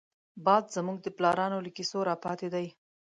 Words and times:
باد 0.45 0.65
زمونږ 0.75 0.97
د 1.01 1.07
پلارانو 1.17 1.57
له 1.65 1.69
کيسو 1.77 1.97
راپاتې 2.09 2.47
دی 2.53 2.67